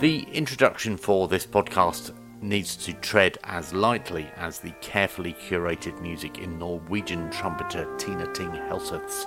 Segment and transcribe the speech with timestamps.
[0.00, 2.12] The introduction for this podcast
[2.42, 8.50] needs to tread as lightly as the carefully curated music in Norwegian trumpeter Tina Thing
[8.50, 9.24] Helseth's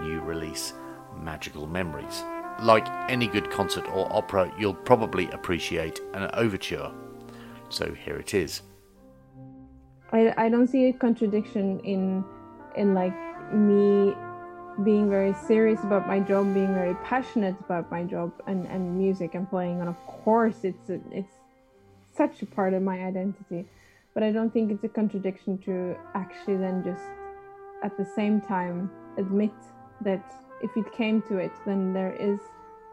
[0.00, 0.74] new release,
[1.16, 2.22] Magical Memories.
[2.60, 6.92] Like any good concert or opera, you'll probably appreciate an overture.
[7.70, 8.60] So here it is.
[10.12, 12.24] I, I don't see a contradiction in
[12.76, 13.14] in like
[13.54, 14.14] me
[14.84, 19.34] being very serious about my job, being very passionate about my job and, and music
[19.34, 19.80] and playing.
[19.80, 21.34] And of course, it's a, it's
[22.16, 23.66] such a part of my identity.
[24.14, 27.02] But I don't think it's a contradiction to actually then just
[27.82, 29.52] at the same time admit
[30.02, 30.24] that
[30.62, 32.40] if it came to it, then there is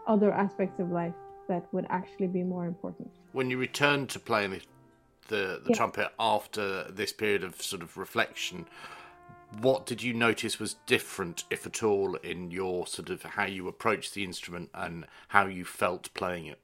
[0.06, 1.14] other aspects of life
[1.48, 3.10] that would actually be more important.
[3.32, 4.62] When you return to playing the
[5.28, 5.76] the, the yeah.
[5.76, 8.66] trumpet after this period of sort of reflection,
[9.60, 13.68] what did you notice was different, if at all, in your sort of how you
[13.68, 16.60] approached the instrument and how you felt playing it?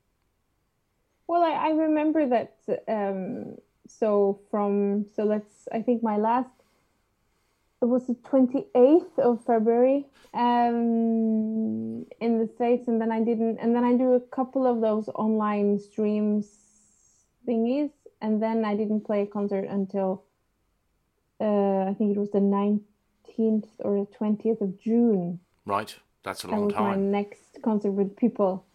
[1.28, 2.58] Well, I, I remember that.
[2.88, 3.56] Um,
[3.88, 5.68] so from so let's.
[5.72, 6.50] I think my last.
[7.82, 13.58] It was the twenty eighth of February um, in the states, and then I didn't.
[13.60, 16.48] And then I do a couple of those online streams
[17.48, 20.24] thingies, and then I didn't play a concert until
[21.40, 25.40] uh, I think it was the 19th or the 20th of June.
[25.66, 27.12] Right, that's a long that was time.
[27.12, 28.66] My next concert with people,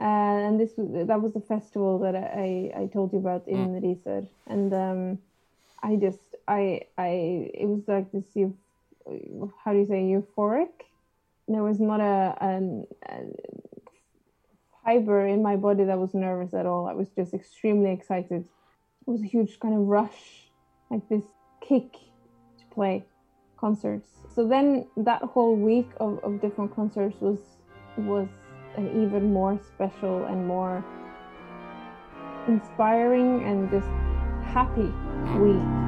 [0.00, 3.68] uh, and this was that was the festival that I I told you about in
[3.68, 3.82] mm.
[3.82, 5.18] Risør, and um,
[5.82, 8.24] I just I I it was like this
[9.64, 10.70] how do you say euphoric.
[11.50, 13.24] There was not a, a, a
[14.84, 16.86] fiber in my body that was nervous at all.
[16.86, 18.44] I was just extremely excited.
[19.06, 20.50] It was a huge kind of rush,
[20.90, 21.24] like this
[21.68, 23.04] kick to play
[23.58, 24.08] concerts.
[24.34, 27.38] So then that whole week of, of different concerts was
[27.98, 28.28] was
[28.76, 30.84] an even more special and more
[32.46, 33.88] inspiring and just
[34.54, 34.90] happy
[35.38, 35.87] week.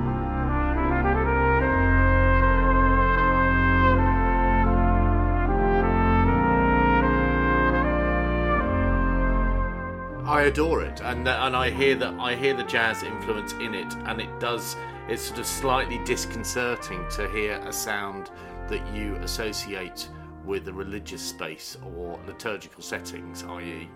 [10.31, 13.93] I adore it, and and I hear that I hear the jazz influence in it,
[14.07, 14.77] and it does
[15.09, 18.31] it's sort of slightly disconcerting to hear a sound
[18.69, 20.09] that you associate
[20.45, 23.89] with a religious space or liturgical settings, i.e.,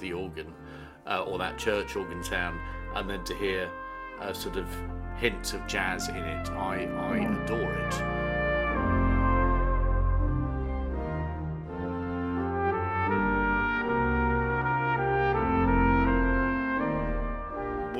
[0.00, 0.54] the organ
[1.06, 2.58] uh, or that church organ sound,
[2.94, 3.70] and then to hear
[4.22, 4.66] a sort of
[5.18, 6.48] hint of jazz in it.
[6.52, 8.11] I, I adore it.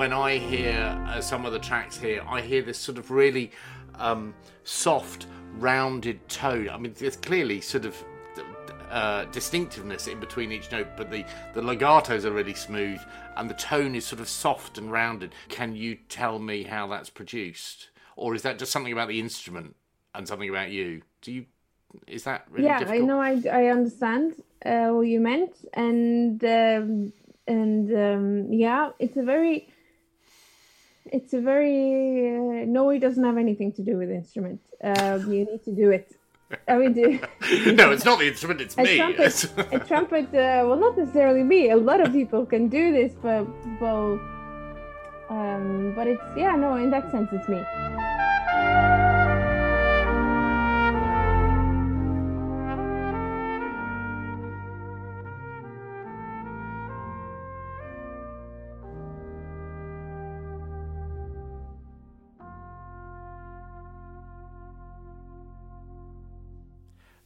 [0.03, 3.53] When I hear uh, some of the tracks here, I hear this sort of really
[3.95, 6.71] um, soft, rounded tone.
[6.71, 8.05] I mean, there's clearly sort of
[8.91, 11.25] uh, distinctiveness in between each note, but the,
[11.55, 12.99] the legatos are really smooth
[13.37, 15.37] and the tone is sort of soft and rounded.
[15.49, 17.91] Can you tell me how that's produced?
[18.17, 19.77] Or is that just something about the instrument
[20.17, 21.03] and something about you?
[21.21, 21.47] Do you
[22.09, 23.03] is that really yeah difficult?
[23.03, 24.35] i know i, I understand
[24.65, 27.13] uh, what you meant and um,
[27.47, 29.69] and um, yeah it's a very
[31.13, 35.33] it's a very uh, no it doesn't have anything to do with the instrument um,
[35.33, 36.13] you need to do it
[36.69, 37.19] I mean, do,
[37.73, 38.61] no, it's not the instrument.
[38.61, 38.97] It's a me.
[38.97, 40.27] Trumpet, a trumpet.
[40.27, 41.71] Uh, well, not necessarily me.
[41.71, 43.47] A lot of people can do this, but
[43.81, 44.21] well,
[45.31, 46.55] um, but it's yeah.
[46.57, 47.63] No, in that sense, it's me.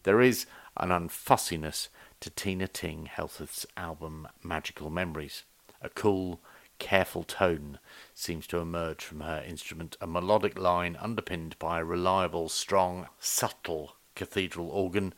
[0.06, 0.47] There is
[0.77, 1.89] an unfussiness
[2.21, 5.43] to Tina Thing Helseth's album Magical Memories.
[5.83, 6.39] A cool,
[6.78, 7.81] careful tone
[8.15, 13.97] seems to emerge from her instrument, a melodic line underpinned by a reliable, strong, subtle
[14.14, 15.12] cathedral organ,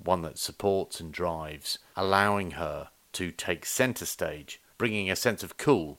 [0.00, 5.56] one that supports and drives, allowing her to take centre stage, bringing a sense of
[5.56, 5.98] cool,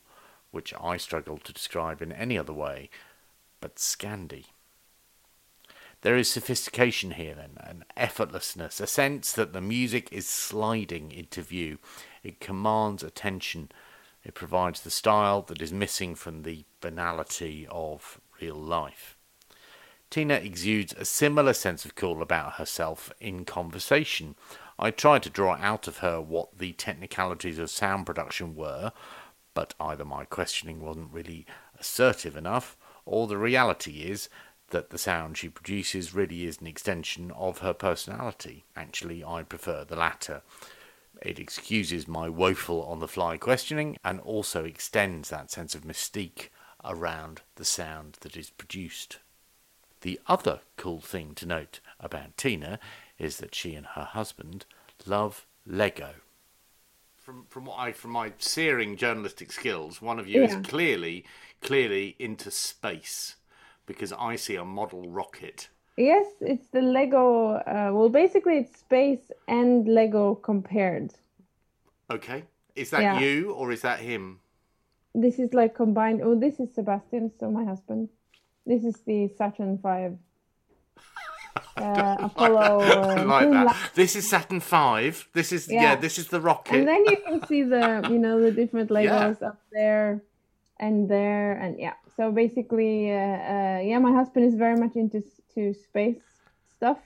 [0.51, 2.89] which I struggle to describe in any other way
[3.59, 4.45] but Scandi.
[6.03, 11.41] There is sophistication here, then, an effortlessness, a sense that the music is sliding into
[11.41, 11.79] view.
[12.23, 13.71] It commands attention.
[14.21, 19.15] It provides the style that is missing from the banality of real life.
[20.09, 24.35] Tina exudes a similar sense of cool about herself in conversation.
[24.77, 28.91] I tried to draw out of her what the technicalities of sound production were,
[29.53, 31.45] but either my questioning wasn't really
[31.79, 32.75] assertive enough,
[33.05, 34.27] or the reality is
[34.73, 38.65] that the sound she produces really is an extension of her personality.
[38.75, 40.41] Actually, I prefer the latter.
[41.21, 46.49] It excuses my woeful on the fly questioning and also extends that sense of mystique
[46.83, 49.19] around the sound that is produced.
[50.01, 52.79] The other cool thing to note about Tina
[53.19, 54.65] is that she and her husband
[55.05, 56.15] love Lego.
[57.15, 60.59] From from what I from my searing journalistic skills, one of you Yeah.
[60.59, 61.23] is clearly
[61.61, 63.35] clearly into space
[63.85, 65.69] because I see a model rocket.
[65.97, 67.51] Yes, it's the Lego.
[67.53, 71.13] Uh, well, basically, it's space and Lego compared.
[72.09, 72.43] Okay,
[72.75, 73.19] is that Yeah.
[73.19, 74.39] you or is that him?
[75.13, 76.21] This is like combined.
[76.23, 78.09] Oh, this is Sebastian, so my husband.
[78.65, 80.17] This is the Saturn V.
[81.75, 82.81] Uh, Apollo.
[82.83, 83.75] Uh, like that.
[83.95, 85.27] This is Saturn Five.
[85.33, 85.81] This is yeah.
[85.81, 85.95] Yeah.
[85.95, 86.75] This is the rocket.
[86.75, 90.21] And then you can see the, you know, the different Legos up there
[90.79, 91.93] and there, and yeah.
[92.15, 95.23] So basically, uh, uh, yeah, my husband is very much into
[95.55, 96.21] to space
[96.75, 96.99] stuff.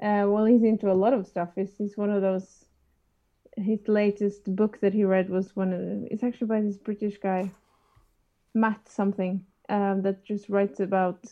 [0.00, 1.50] Uh, well, he's into a lot of stuff.
[1.56, 2.64] He's, he's one of those.
[3.56, 5.80] His latest book that he read was one of.
[6.10, 7.50] It's actually by this British guy,
[8.54, 11.24] Matt something, um, that just writes about.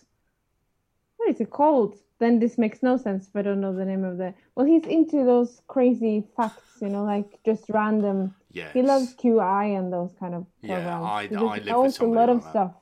[1.24, 1.98] What is it called?
[2.18, 4.34] Then this makes no sense, if I don't know the name of the.
[4.54, 8.34] Well, he's into those crazy facts, you know, like just random.
[8.52, 8.70] Yeah.
[8.74, 11.04] He loves QI and those kind of Yeah, programs.
[11.04, 12.50] I- He I live with knows a lot like of that.
[12.50, 12.72] stuff.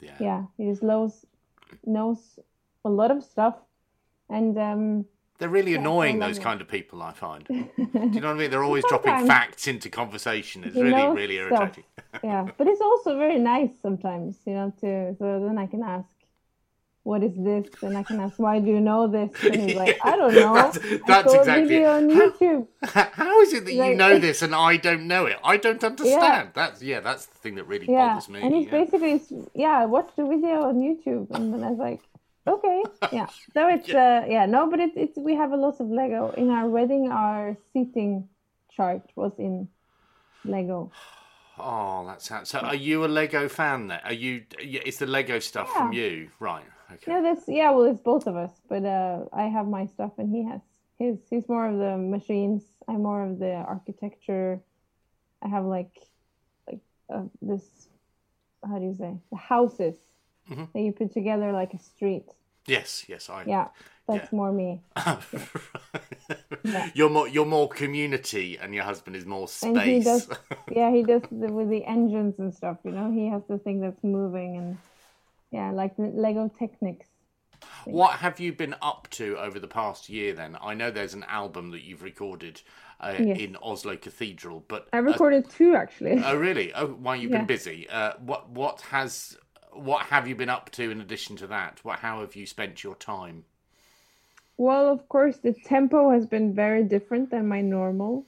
[0.00, 0.16] Yeah.
[0.18, 1.24] Yeah, he just knows
[1.86, 2.38] knows
[2.84, 3.54] a lot of stuff,
[4.28, 5.04] and um,
[5.38, 6.18] They're really Yeah, annoying.
[6.18, 6.42] Those it.
[6.42, 7.46] kind of people, I find.
[7.48, 8.50] Do you know what I mean?
[8.50, 10.64] They're always dropping facts into conversation.
[10.64, 11.84] It's really, really irritating.
[12.24, 14.72] yeah, but it's also very nice sometimes, you know.
[14.80, 16.10] To so then I can ask,
[17.02, 19.98] "What is this?" And I can ask, "Why do you know this?" And he's like,
[20.04, 20.54] "I don't know.
[20.54, 21.96] That's- I saw exactly video it.
[21.96, 22.10] on
[22.94, 25.38] How- How is it that you know this and I don't know it?
[25.44, 26.50] I don't understand.
[26.54, 27.00] That's yeah.
[27.00, 28.40] That's the thing that really Yeah, bothers me.
[28.42, 28.70] and he's yeah.
[28.84, 29.22] basically,
[29.54, 32.00] yeah, I watched the video on YouTube, and then I was like,
[32.46, 32.82] okay,
[33.12, 33.26] yeah.
[33.54, 36.32] So it's, uh, yeah, no, but it's, it's, we have a lot of Lego.
[36.36, 38.28] In our wedding, our seating
[38.74, 39.68] chart was in
[40.44, 40.90] Lego.
[41.62, 42.48] Oh, that's that sounds.
[42.48, 43.88] So, are you a Lego fan?
[43.88, 44.44] Then are you?
[44.62, 46.64] yeah, It's the Lego stuff from you, right?
[46.94, 47.10] Okay.
[47.12, 50.28] Yeah, that's, yeah, well, it's both of us, but uh, I have my stuff and
[50.34, 50.60] he has
[50.98, 51.18] his.
[51.30, 52.62] He's more of the machines.
[52.88, 54.60] I'm more of the architecture.
[55.42, 55.94] I have like,
[56.68, 56.80] like
[57.12, 57.64] uh, this,
[58.68, 59.96] how do you say, the houses
[60.50, 60.72] Mhm.
[60.72, 62.26] that you put together like a street.
[62.66, 63.44] Yes, yes, I.
[63.46, 63.68] Yeah,
[64.08, 64.36] that's Yeah.
[64.36, 64.82] more me.
[66.64, 66.90] Yeah.
[66.94, 69.64] You're more you're more community, and your husband is more space.
[69.76, 70.28] And he does,
[70.70, 72.78] yeah, he does the, with the engines and stuff.
[72.84, 74.78] You know, he has the thing that's moving and
[75.50, 77.06] yeah, like Lego Technics.
[77.84, 80.32] What have you been up to over the past year?
[80.34, 82.62] Then I know there's an album that you've recorded
[83.00, 83.38] uh, Yes.
[83.38, 86.22] in Oslo Cathedral, but I uh, recorded two actually.
[86.24, 86.72] oh, really?
[86.74, 87.38] Oh, why you've Yeah.
[87.38, 87.88] been busy?
[87.88, 89.36] Uh, what what has
[89.72, 91.80] what have you been up to in addition to that?
[91.84, 93.44] What how have you spent your time?
[94.56, 98.26] Well, of course, the tempo has been very different than my normal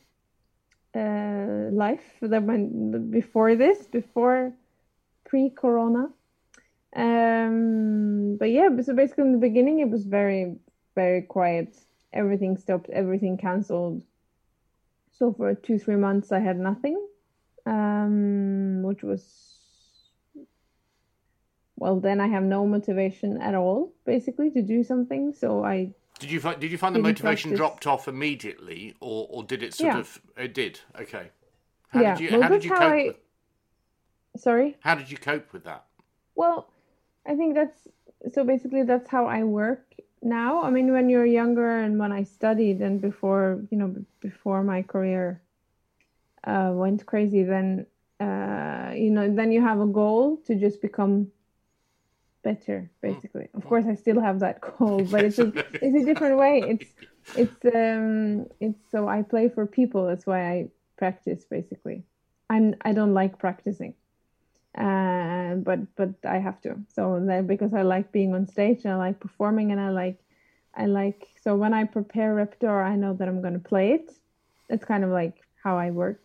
[0.95, 4.53] uh, life than my, before this, before
[5.25, 6.11] pre-corona.
[6.95, 10.57] Um, but yeah, so basically in the beginning it was very,
[10.95, 11.77] very quiet.
[12.13, 14.03] Everything stopped, everything canceled.
[15.13, 16.99] So for two, three months I had nothing,
[17.67, 19.49] um, which was
[21.77, 25.33] well, then I have no motivation at all, basically, to do something.
[25.33, 27.59] So I Did you find did you find the motivation practice.
[27.59, 29.99] dropped off immediately, or or did it sort Yeah.
[30.01, 30.81] of it did?
[31.01, 31.31] Okay.
[31.89, 32.83] How Yeah, did you well, how did you cope?
[32.83, 33.17] I- With,
[34.37, 34.77] sorry.
[34.81, 35.85] how did you cope with that?
[36.35, 36.72] Well,
[37.27, 37.89] I think that's
[38.33, 39.85] so basically that's how I work
[40.23, 40.63] now.
[40.63, 44.83] I mean, when you're younger and when I studied and before, you know, before my
[44.83, 45.43] career
[46.45, 47.87] uh, went crazy, then
[48.21, 51.31] uh, you know, then you have a goal to just become
[52.43, 53.49] better, basically.
[53.55, 56.63] Of course, I still have that goal, but it's a it's a different way.
[56.67, 56.91] It's
[57.37, 60.07] it's um it's so I play for people.
[60.07, 62.05] That's why I practice basically.
[62.51, 63.95] I'm I don't like practicing
[64.77, 66.77] uh, but but I have to.
[66.89, 70.19] So then because I like being on stage and I like performing and I like
[70.75, 74.11] I like so when I prepare repertoire, I know that I'm going to play it.
[74.71, 76.23] It's kind of like how I work.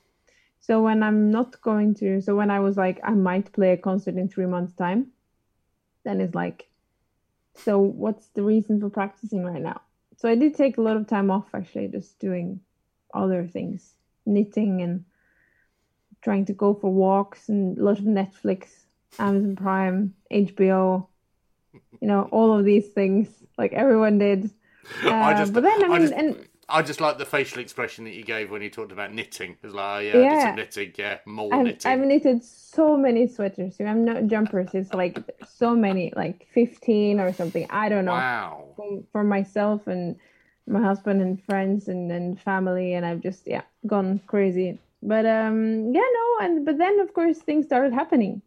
[0.60, 3.77] So when I'm not going to, so when I was like I might play a
[3.77, 5.12] concert in three months' time,
[6.06, 6.68] then it's like,
[7.56, 9.82] so what's the reason for practicing right now?
[10.18, 12.62] So I did take a lot of time off actually, just doing
[13.13, 15.06] other things, knitting and
[16.21, 18.67] trying to go for walks and a lot of Netflix,
[19.19, 21.07] Amazon Prime, HBO,
[22.01, 24.50] you know, all of these things like everyone did.
[25.03, 28.03] I Uh, just, but then, I mean, just, and- I just like the facial expression
[28.05, 29.55] that you gave when you talked about knitting.
[29.63, 31.91] It's like, oh, yeah, I did some knitting, yeah, more I've, knitting.
[31.91, 33.79] I've knitted so many sweaters.
[33.79, 34.74] You know, I'm not jumpers.
[34.74, 37.67] It's like so many, like 15 or something.
[37.69, 38.12] I don't know.
[38.12, 38.65] Wow.
[38.75, 40.17] For, for myself and
[40.67, 44.77] my husband and friends and, and family and I've just yeah gone crazy.
[45.01, 48.42] But um yeah no and but then of course things started happening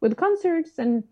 [0.00, 1.04] with concerts and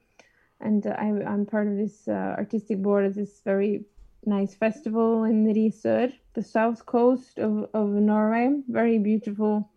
[0.60, 3.84] and I, I'm part of this uh, artistic board of this very
[4.26, 8.62] nice festival in Risør, the south coast of, of Norway.
[8.68, 9.70] Very beautiful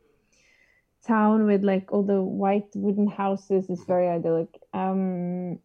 [1.05, 3.69] town with like all the white wooden houses.
[3.69, 4.49] It's very idyllic.
[4.73, 5.59] Um,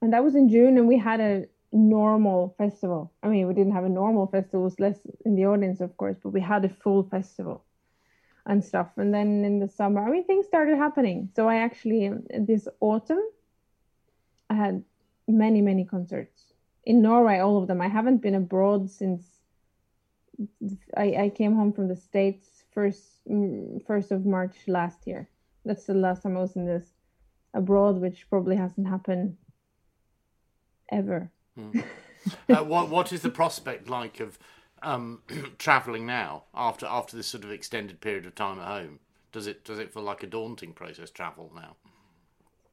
[0.00, 3.12] and that was in June, and we had a normal festival.
[3.22, 5.96] I mean, we didn't have a normal festival, it was less in the audience, of
[5.96, 7.64] course, but we had a full festival
[8.48, 8.88] and stuff.
[8.96, 11.30] And then in the summer, I mean, things started happening.
[11.36, 13.22] So I actually, this autumn,
[14.50, 14.82] I had
[15.28, 17.80] many, many concerts in Norway, all of them.
[17.80, 19.26] I haven't been abroad since
[20.96, 25.28] I, I came home from the States first mm, first of March last year.
[25.64, 26.86] That's the last time I was in this
[27.52, 29.36] abroad, which probably hasn't happened
[30.90, 31.30] ever.
[31.58, 31.84] Mm.
[32.48, 34.38] uh, what what is the prospect like of
[34.82, 35.22] um,
[35.58, 39.00] traveling now after after this sort of extended period of time at home?
[39.32, 41.76] Does it does it feel like a daunting process travel now?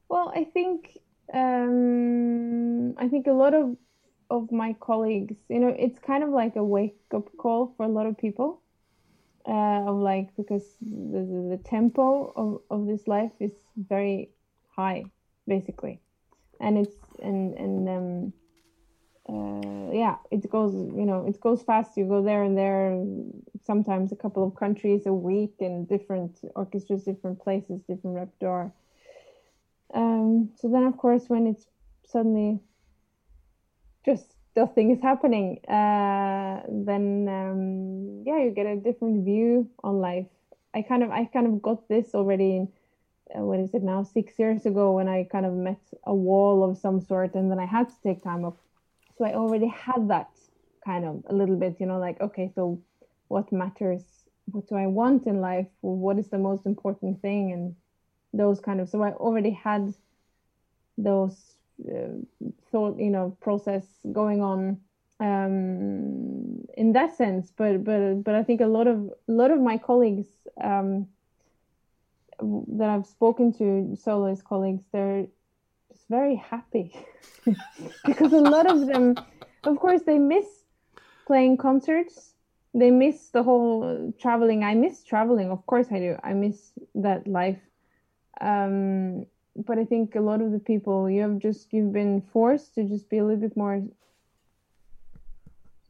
[0.09, 0.97] Well, I think
[1.33, 3.77] um, I think a lot of
[4.29, 7.89] of my colleagues, you know, it's kind of like a wake up call for a
[7.89, 8.61] lot of people.
[9.47, 14.31] Uh, of like because the, the, the tempo of, of this life is very
[14.75, 15.05] high,
[15.47, 15.99] basically,
[16.59, 18.33] and it's and and um,
[19.27, 21.97] uh, yeah, it goes you know it goes fast.
[21.97, 23.03] You go there and there,
[23.63, 28.71] sometimes a couple of countries a week, and different orchestras, different places, different repertoire.
[29.93, 31.65] Um, so then, of course, when it's
[32.05, 32.59] suddenly
[34.05, 40.27] just nothing is happening, uh, then um, yeah, you get a different view on life.
[40.73, 42.67] I kind of I kind of got this already in
[43.35, 46.69] uh, what is it now six years ago when I kind of met a wall
[46.69, 48.55] of some sort and then I had to take time off.
[49.17, 50.29] So I already had that
[50.83, 52.81] kind of a little bit, you know, like okay, so
[53.27, 54.03] what matters?
[54.51, 55.67] What do I want in life?
[55.81, 57.51] What is the most important thing?
[57.51, 57.75] And
[58.33, 59.93] those kind of so I already had
[60.97, 61.57] those
[61.89, 62.19] uh,
[62.71, 64.79] thought you know process going on
[65.19, 69.59] um, in that sense but but but I think a lot of a lot of
[69.59, 70.27] my colleagues
[70.61, 71.07] um,
[72.39, 75.27] that I've spoken to soloist colleagues they're
[76.09, 76.95] very happy.
[78.05, 79.15] Because a lot of them
[79.63, 80.45] of course they miss
[81.27, 82.33] playing concerts.
[82.73, 84.63] They miss the whole traveling.
[84.63, 85.49] I miss traveling.
[85.49, 86.17] Of course I do.
[86.23, 87.59] I miss that life.
[88.41, 92.75] Um, but I think a lot of the people you have just you've been forced
[92.75, 93.81] to just be a little bit more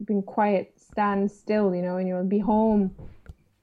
[0.04, 2.94] being quiet, stand still, you know, and you'll be home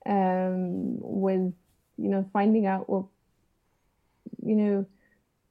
[0.05, 1.53] um, with
[1.98, 3.05] you know finding out what
[4.45, 4.86] you know.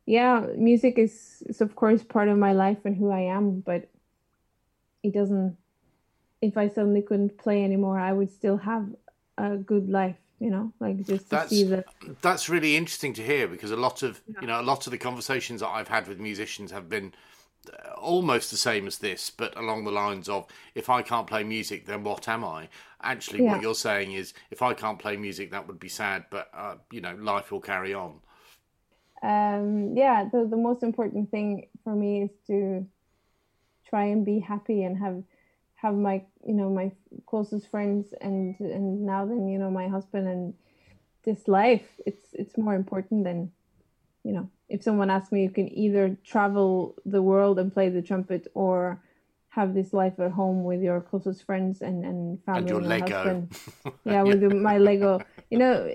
[0.06, 3.88] Yeah, music is is of course part of my life and who I am, but
[5.02, 5.56] it doesn't.
[6.40, 8.88] If I suddenly couldn't play anymore, I would still have
[9.38, 11.86] a good life you know like just to that's, see that
[12.20, 14.40] that's really interesting to hear because a lot of yeah.
[14.40, 17.14] you know a lot of the conversations that i've had with musicians have been
[17.72, 20.44] uh, almost the same as this but along the lines of
[20.74, 22.68] if i can't play music then what am i
[23.02, 23.52] actually yeah.
[23.52, 26.74] what you're saying is if i can't play music that would be sad but uh,
[26.90, 28.18] you know life will carry on
[29.22, 32.86] um, yeah the, the most important thing for me is to
[33.88, 35.22] try and be happy and have
[35.74, 36.90] have my you know my
[37.26, 40.54] closest friends and and now then you know my husband and
[41.24, 42.00] this life.
[42.06, 43.52] It's it's more important than
[44.24, 48.02] you know if someone asks me you can either travel the world and play the
[48.02, 49.02] trumpet or
[49.52, 52.88] have this life at home with your closest friends and and family and your and
[52.88, 53.16] Lego.
[53.16, 53.58] husband
[54.04, 55.86] yeah with my Lego you know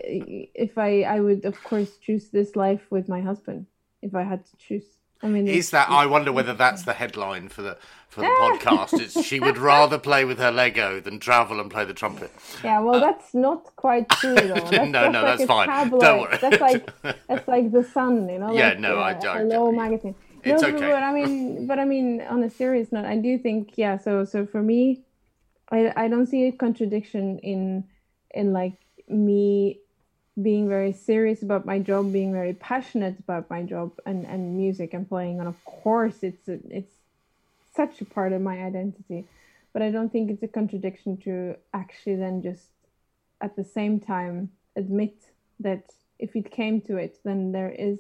[0.65, 3.65] if I I would of course choose this life with my husband
[4.03, 4.85] if I had to choose
[5.23, 5.89] I mean, is that?
[5.89, 8.99] I wonder whether that's the headline for the for the podcast.
[9.01, 12.31] It's she would rather play with her Lego than travel and play the trumpet.
[12.63, 14.53] Yeah, well, that's not quite true though.
[14.69, 15.67] That's, no, no, like that's fine.
[15.67, 16.01] Tabloid.
[16.01, 16.37] Don't worry.
[16.39, 16.89] That's like
[17.27, 18.53] that's like the Sun, you know.
[18.53, 19.37] Yeah, like, no, uh, I don't.
[19.37, 20.15] Hello magazine.
[20.51, 20.91] It's no, okay.
[20.91, 23.97] But, I mean, but I mean, on a serious note, I do think yeah.
[23.97, 25.01] So so for me,
[25.71, 27.85] I I don't see a contradiction in
[28.31, 28.77] in like
[29.07, 29.79] me
[30.41, 34.93] being very serious about my job, being very passionate about my job and, and music
[34.93, 35.39] and playing.
[35.39, 36.93] And of course, it's a, it's
[37.75, 39.25] such a part of my identity.
[39.73, 42.67] But I don't think it's a contradiction to actually then just
[43.41, 45.15] at the same time admit
[45.59, 45.83] that
[46.19, 47.99] if it came to it, then there is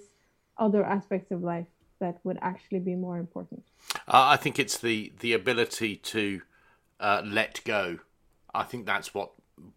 [0.57, 1.67] other aspects of life
[1.99, 3.63] that would actually be more important.
[4.07, 6.41] Uh, I think it's the the ability to
[6.99, 7.99] uh, let go.
[8.53, 9.31] I think that's what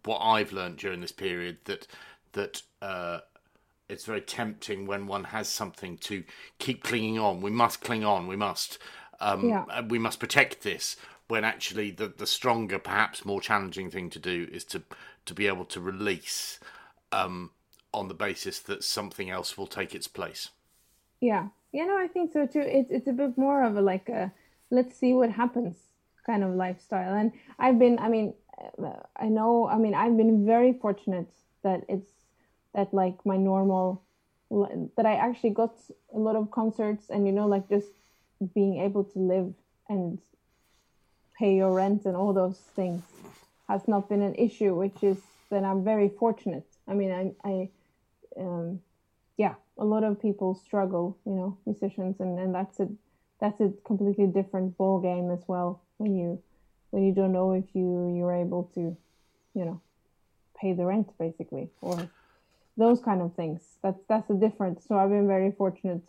[0.05, 1.87] what I've learned during this period that
[2.33, 3.19] that uh,
[3.89, 6.23] it's very tempting when one has something to
[6.59, 7.41] keep clinging on.
[7.41, 8.27] We must cling on.
[8.27, 8.77] We must.
[9.19, 9.81] Um, Yeah.
[9.81, 10.95] We must protect this
[11.27, 14.83] when actually the the stronger, perhaps more challenging thing to do is to
[15.25, 16.59] to be able to release
[17.11, 17.51] um,
[17.93, 20.49] on the basis that something else will take its place.
[21.19, 22.61] Yeah, you know, I think so too.
[22.61, 24.31] It's it's a bit more of a like a
[24.69, 25.75] let's see what happens
[26.25, 27.13] kind of lifestyle.
[27.15, 28.33] And I've been, I mean,
[29.15, 31.29] I know, I mean, I've been very fortunate
[31.63, 32.11] that it's
[32.73, 34.01] that like my normal
[34.97, 35.73] that I actually got
[36.13, 37.87] a lot of concerts and you know like just
[38.53, 39.53] being able to live
[39.87, 40.19] and
[41.39, 43.03] pay your rent and all those things
[43.69, 45.17] has not been an issue which is
[45.49, 47.69] that I'm very fortunate I mean I, I
[48.37, 48.81] um,
[49.41, 52.87] yeah a lot of people struggle you know musicians and, and that's a
[53.41, 56.39] that's a completely different ball game as well when you
[56.91, 58.95] when you don't know if you you're able to
[59.57, 59.81] you know
[60.59, 62.07] pay the rent basically or
[62.77, 63.61] those kind of things.
[63.83, 66.03] That's that's the difference so i've been very fortunate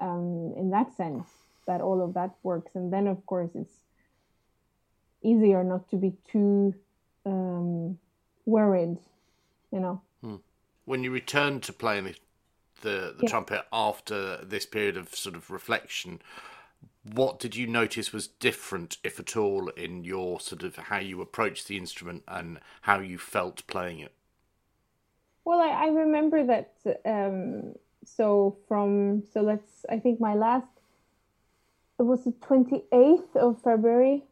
[0.00, 1.26] um, in that sense
[1.66, 2.70] that all of that works.
[2.76, 3.78] And then of course it's
[5.22, 6.74] easier not to be too
[7.26, 7.98] um,
[8.46, 8.98] worried
[9.72, 10.00] you know.
[10.22, 10.36] Hmm.
[10.84, 12.06] when you return to playing
[12.82, 13.28] the the, yeah.
[13.28, 16.20] trumpet after this period of sort of reflection
[17.12, 21.20] what did you notice was different, if at all, in your sort of how you
[21.20, 24.12] approached the instrument and how you felt playing it?
[25.44, 26.72] Well, I, I remember that.
[27.04, 29.86] Um, so from so let's.
[29.88, 30.66] I think my last.
[31.98, 34.24] It was the twenty eighth of February.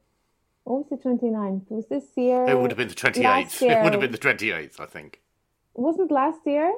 [0.65, 1.71] What was the 29th?
[1.71, 2.45] Was this year?
[2.45, 3.63] It would have been the 28th.
[3.71, 5.21] It would have been the 28th, I think.
[5.75, 6.73] Wasn't last year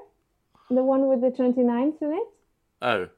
[0.71, 2.29] the one with the 29th in it?
[2.83, 3.09] Oh.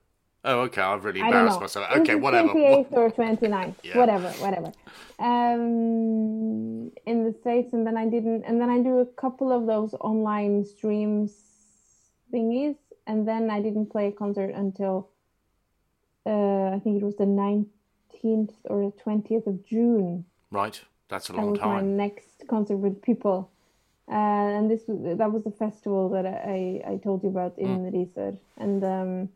[0.43, 0.81] Oh, okay.
[0.81, 1.91] I've really embarrassed myself.
[1.99, 2.49] Okay, whatever.
[2.49, 3.99] 28th or 29th, yeah.
[3.99, 4.73] whatever, whatever.
[5.19, 9.67] Um, in the states, and then I didn't, and then I do a couple of
[9.67, 11.37] those online streams
[12.33, 12.77] thingies,
[13.07, 15.11] and then I didn't play a concert until
[16.25, 20.25] uh, I think it was the 19th or the 20th of June.
[20.51, 21.97] Right, that's a long that was time.
[21.97, 23.51] My next concert with people.
[24.11, 27.93] Uh, and this that was the festival that I, I told you about in mm.
[27.95, 28.37] Risør.
[28.59, 29.29] And um,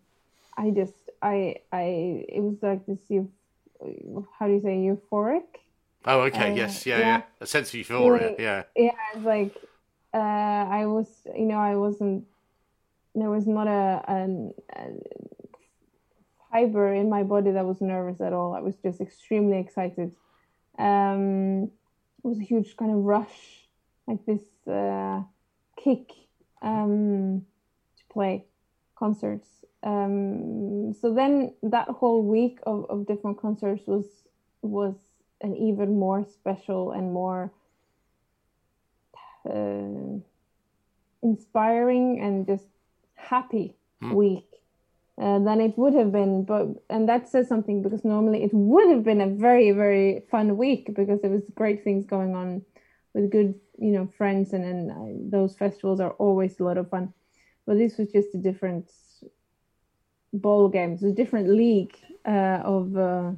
[0.56, 2.98] I just I I it was like this
[4.38, 5.46] how do you say euphoric?
[6.06, 8.90] Oh, okay, uh, yes, yeah, yeah, yeah, a sense of euphoria, yeah, yeah.
[9.14, 9.56] It's like
[10.12, 12.24] uh, I was, you know, I wasn't.
[13.14, 14.90] There was not a, a, a
[16.50, 18.54] fiber in my body that was nervous at all.
[18.54, 20.12] I was just extremely excited.
[20.78, 21.70] Um,
[22.24, 23.68] it was a huge kind of rush,
[24.06, 25.22] like this uh,
[25.76, 26.10] kick
[26.62, 27.44] um,
[27.96, 28.44] to play
[28.96, 29.48] concerts
[29.84, 34.06] um, so then that whole week of, of different concerts was
[34.62, 34.94] was
[35.42, 37.52] an even more special and more
[39.48, 40.18] uh,
[41.22, 42.64] inspiring and just
[43.14, 44.14] happy hmm.
[44.14, 44.48] week
[45.20, 48.88] uh, than it would have been but and that says something because normally it would
[48.88, 52.62] have been a very very fun week because there was great things going on
[53.12, 56.88] with good you know friends and and uh, those festivals are always a lot of
[56.90, 57.12] fun
[57.66, 58.90] but this was just a different
[60.34, 63.32] ball games, a different league uh, of uh,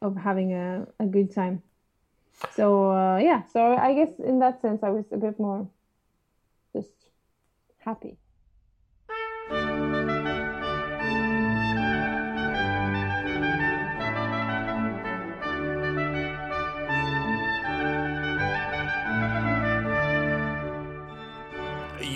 [0.00, 1.62] of having a, a good time.
[2.54, 5.68] So uh, yeah, so I guess in that sense, I was a bit more
[6.74, 6.92] just
[7.78, 8.16] happy.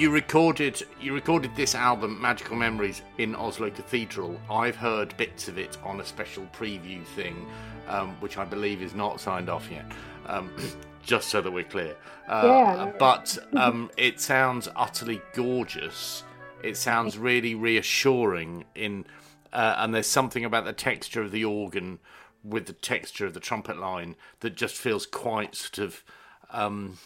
[0.03, 4.37] You recorded you recorded this album magical memories in oslo cathedral.
[4.51, 7.47] I've heard bits of it on a special preview thing
[7.87, 9.85] um, which i believe is not signed off yet
[10.27, 10.51] um,
[11.05, 11.95] just so that we're clear.
[12.27, 12.93] Uh, yeah.
[12.99, 16.25] but um, it sounds utterly gorgeous.
[16.65, 19.05] It sounds really reassuring in
[19.53, 22.01] uh, and there's something about the texture of the organ
[22.43, 26.03] with the texture of the trumpet line that just feels quite sort of
[26.51, 26.99] um,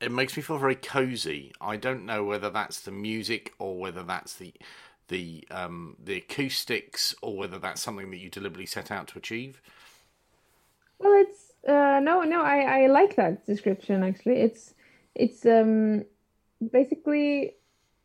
[0.00, 1.52] it makes me feel very cozy.
[1.60, 4.54] I don't know whether that's the music or whether that's the
[5.08, 9.60] the um, the acoustics or whether that's something that you deliberately set out to achieve.
[10.98, 12.42] Well, it's uh, no, no.
[12.42, 14.40] I I like that description actually.
[14.40, 14.74] It's
[15.14, 16.04] it's um
[16.72, 17.56] basically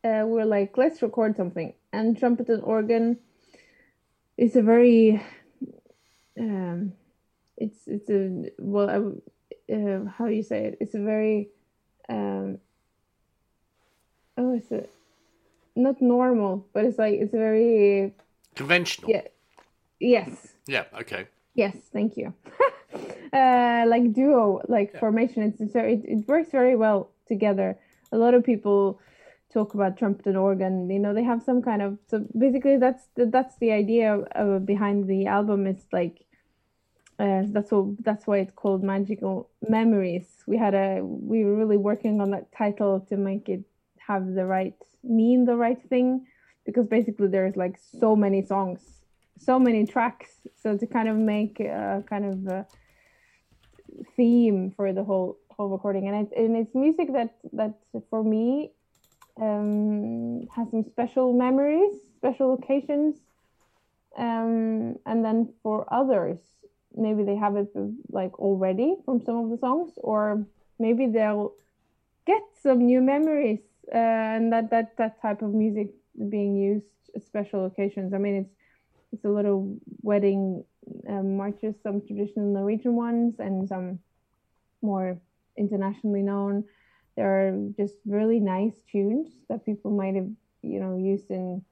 [0.03, 3.17] uh, we're like let's record something and trumpet and organ
[4.37, 5.21] is a very
[6.39, 6.93] um
[7.57, 9.15] it's it's a well
[9.71, 11.49] uh, how do you say it it's a very
[12.09, 12.57] um
[14.37, 14.71] oh it's
[15.75, 18.13] not normal but it's like it's very
[18.55, 19.11] conventional?
[19.11, 19.21] yeah
[19.99, 20.53] yes.
[20.67, 21.27] Yeah okay.
[21.53, 22.33] Yes thank you.
[23.33, 24.99] Uh like duo like yeah.
[24.99, 25.43] formation.
[25.43, 27.77] It's, it's it, it works very well together.
[28.13, 29.01] A lot of people
[29.55, 33.05] talk about trumpet and organ you know they have some kind of so basically that's
[33.15, 36.24] the, that's the idea of, of behind the album is like
[37.19, 40.43] uh, that's what that's why it's called magical memories.
[40.47, 43.63] We had a we were really working on that title to make it
[43.97, 46.25] have the right mean the right thing
[46.65, 48.95] because basically there's like so many songs
[49.37, 50.29] so many tracks.
[50.55, 52.67] So to kind of make a kind of a
[54.15, 56.07] theme for the whole whole recording.
[56.07, 57.75] And it's and it's music that that
[58.09, 58.71] for me
[59.41, 63.17] um has some special memories special occasions
[64.17, 66.37] um and then for others
[66.97, 67.69] maybe they have it
[68.09, 70.45] like already from some of the songs or
[70.79, 71.53] maybe they'll
[72.25, 73.59] get some new memories
[73.93, 75.89] uh, and that that that type of music
[76.29, 76.85] being used
[77.23, 78.13] special occasions.
[78.13, 78.55] I mean it's
[79.13, 80.63] it's a little wedding
[81.07, 83.99] um, marches some traditional norwegian ones and some
[84.81, 85.17] more
[85.57, 86.63] internationally known.
[87.15, 90.29] There are just really nice tunes that people might have
[90.61, 91.63] you know used in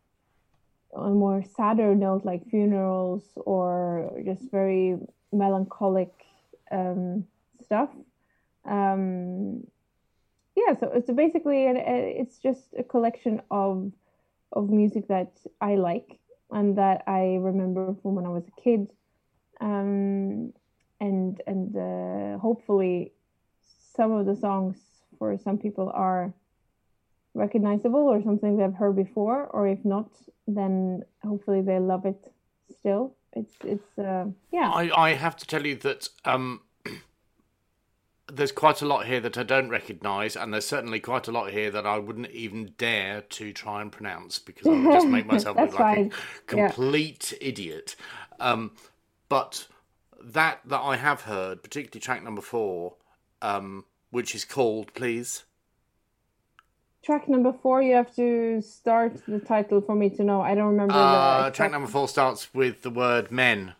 [0.96, 4.98] on a more sadder note like funerals or just very
[5.32, 6.14] melancholic
[6.72, 7.26] um,
[7.64, 7.90] stuff.
[8.66, 9.64] Um,
[10.56, 13.92] yeah so it's basically it's just a collection of
[14.52, 16.20] of music that i like
[16.52, 18.92] and that i remember from when i was a kid.
[19.62, 20.54] Um,
[21.00, 23.14] and and uh, hopefully
[23.96, 24.78] some of the songs
[25.18, 26.34] for some people are
[27.34, 30.10] recognizable or something they've heard before or if not
[30.48, 32.32] then hopefully they love it
[32.80, 36.62] still it's it's uh, yeah I, I have to tell you that um
[38.32, 41.52] there's quite a lot here that I don't recognise, and there's certainly quite a lot
[41.52, 45.26] here that I wouldn't even dare to try and pronounce because I would just make
[45.32, 46.12] myself look like fine.
[46.12, 47.48] a complete yeah.
[47.48, 47.96] idiot.
[48.40, 48.72] Um,
[49.30, 49.68] but
[50.22, 52.96] that that I have heard, particularly track number four,
[53.42, 55.44] um, which is called, please
[57.04, 60.42] track number four you have to start the title for me to know.
[60.42, 63.74] I don't remember uh, track number four starts with the word men.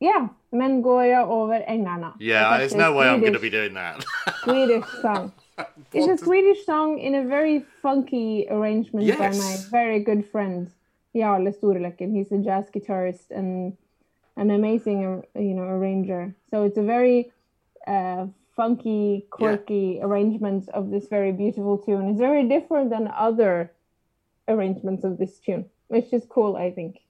[0.00, 3.74] Yeah men går jag över ängarna yeah there's no way i'm going to be doing
[3.74, 4.04] that.
[4.44, 5.32] Swedish song.
[5.92, 9.18] It's a swedish song in a very funky arrangement yes.
[9.18, 10.70] by my very good friend
[11.14, 12.12] Jarle Storløkken.
[12.12, 13.76] he's a jazz guitarist and
[14.36, 16.34] an amazing you know arranger.
[16.50, 17.32] So it's a very
[17.86, 20.06] uh, funky, quirky yeah.
[20.06, 22.08] arrangements of this very beautiful tune.
[22.08, 23.72] It's very different than other
[24.48, 27.00] arrangements of this tune, which is cool, I think.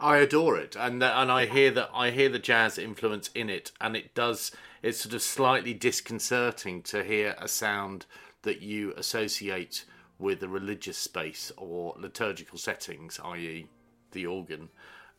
[0.00, 3.70] I adore it, and and I hear that I hear the jazz influence in it,
[3.80, 4.50] and it does.
[4.82, 8.06] It's sort of slightly disconcerting to hear a sound
[8.42, 9.84] that you associate
[10.18, 13.68] with a religious space or liturgical settings, i.e.,
[14.10, 14.70] the organ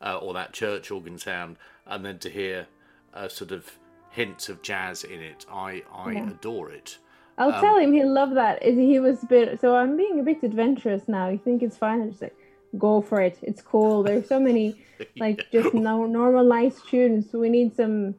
[0.02, 2.66] uh, or that church organ sound, and then to hear
[3.14, 3.78] a sort of
[4.14, 5.44] hints of jazz in it.
[5.50, 6.30] I I yeah.
[6.30, 6.98] adore it.
[7.36, 8.62] I'll um, tell him he'll love that.
[8.62, 11.28] He was a bit so I'm being a bit adventurous now.
[11.28, 12.02] You think it's fine?
[12.02, 12.36] I just like
[12.78, 13.38] go for it.
[13.42, 14.02] It's cool.
[14.02, 14.76] There's so many
[15.16, 17.32] like just no normal nice tunes.
[17.32, 18.14] We need some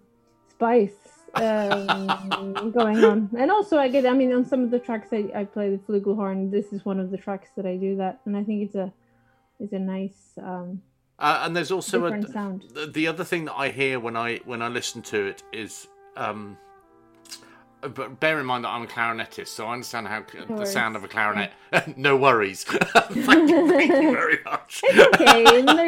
[0.49, 0.97] spice
[1.36, 3.29] um, going on.
[3.38, 5.77] And also I get I mean on some of the tracks I, I play the
[5.77, 6.51] flugelhorn.
[6.51, 8.91] This is one of the tracks that I do that and I think it's a
[9.62, 10.81] it's a nice um
[11.17, 12.88] uh, and there's also a.
[12.88, 16.58] The other thing that I hear when I when I listen to it is, um,
[17.82, 20.97] but bear in mind that I'm a clarinetist, so I understand how no the sound
[20.97, 21.51] of a clarinet.
[21.71, 21.84] Yeah.
[21.97, 22.63] no worries.
[22.67, 24.82] thank, you, thank, you, very much.
[24.84, 25.43] It's okay.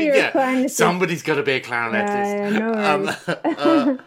[0.06, 2.08] You're yeah, a Somebody's got to be a clarinetist.
[2.08, 4.04] Yeah, no um, uh,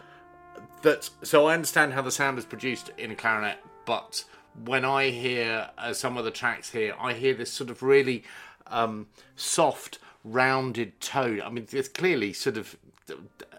[0.81, 4.25] that so I understand how the sound is produced in a clarinet, but
[4.63, 8.23] when I hear uh, some of the tracks here, I hear this sort of really
[8.67, 11.41] um, soft rounded tone.
[11.41, 12.75] I mean, there's clearly sort of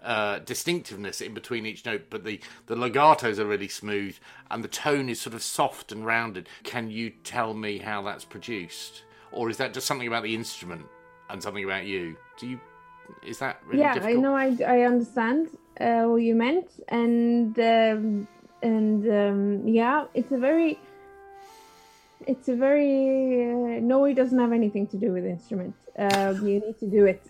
[0.01, 4.15] uh, distinctiveness in between each note, but the, the legatos are really smooth
[4.49, 6.47] and the tone is sort of soft and rounded.
[6.63, 9.03] Can you tell me how that's produced?
[9.31, 10.85] Or is that just something about the instrument
[11.29, 12.17] and something about you?
[12.37, 12.59] Do you
[13.21, 14.17] is that really yeah difficult?
[14.17, 15.49] i know i, I understand
[15.79, 18.27] uh, what you meant and um,
[18.61, 20.79] and um, yeah it's a very
[22.27, 26.59] it's a very uh, no it doesn't have anything to do with instrument um, you
[26.59, 27.21] need to do it.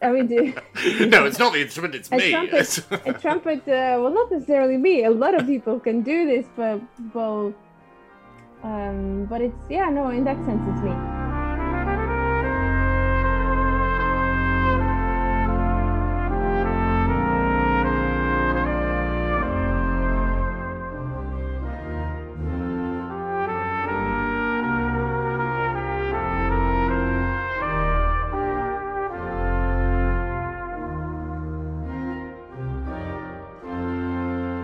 [0.00, 0.54] I mean, do,
[1.06, 2.30] no, it's not the instrument; it's a me.
[2.30, 5.04] Trumpet, a trumpet, uh, well, not necessarily me.
[5.04, 6.80] A lot of people can do this, but
[7.12, 7.52] well,
[8.62, 11.21] um, but it's yeah, no, in that sense, it's me.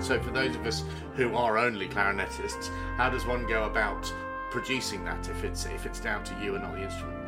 [0.08, 0.84] So, for those of us
[1.16, 4.10] who are only clarinetists, how does one go about
[4.50, 7.18] producing that if it's if it's down to you and not the instrument?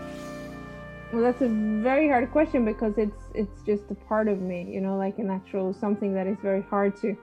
[1.12, 4.80] Well, that's a very hard question because it's it's just a part of me, you
[4.80, 7.14] know, like an actual something that is very hard to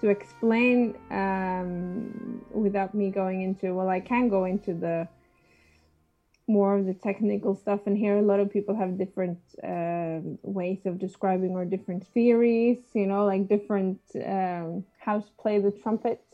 [0.00, 3.76] to explain um, without me going into.
[3.76, 5.06] Well, I can go into the
[6.48, 10.80] more of the technical stuff, and here a lot of people have different uh, ways
[10.86, 16.24] of describing or different theories, you know, like different um, how to play the trumpet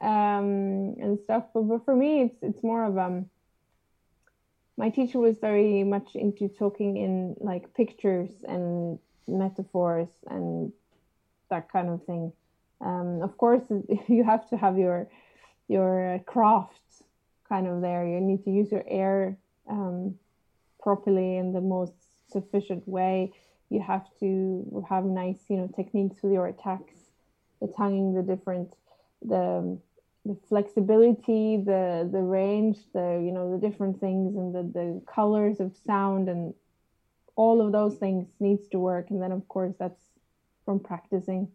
[0.00, 1.44] um, and stuff.
[1.52, 3.28] But, but for me, it's it's more of um
[4.76, 10.72] my teacher was very much into talking in like pictures and metaphors and
[11.50, 12.32] that kind of thing.
[12.80, 13.62] Um, of course,
[14.08, 15.08] you have to have your
[15.68, 16.80] your craft
[17.50, 18.06] kind of there.
[18.06, 19.36] You need to use your air
[19.68, 20.14] um,
[20.80, 21.92] properly in the most
[22.30, 23.32] sufficient way.
[23.68, 26.94] You have to have nice, you know, techniques with your attacks,
[27.60, 28.74] the tonguing, the different,
[29.22, 29.78] the
[30.26, 35.60] the flexibility, the the range, the you know the different things and the the colors
[35.60, 36.54] of sound and
[37.36, 39.10] all of those things needs to work.
[39.10, 40.02] And then of course that's
[40.64, 41.48] from practicing.